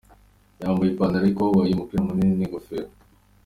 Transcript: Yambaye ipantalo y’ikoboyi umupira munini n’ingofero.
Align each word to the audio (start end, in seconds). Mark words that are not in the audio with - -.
Yambaye 0.61 0.89
ipantalo 0.91 1.23
y’ikoboyi 1.25 1.71
umupira 1.73 2.05
munini 2.05 2.33
n’ingofero. 2.37 2.89